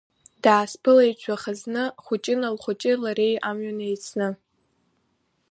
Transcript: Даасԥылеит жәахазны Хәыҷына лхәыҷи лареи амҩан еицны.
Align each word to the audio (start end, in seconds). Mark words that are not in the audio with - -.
Даасԥылеит 0.43 1.17
жәахазны 1.23 1.83
Хәыҷына 2.03 2.47
лхәыҷи 2.55 2.95
лареи 3.03 3.35
амҩан 3.49 3.79
еицны. 3.87 4.29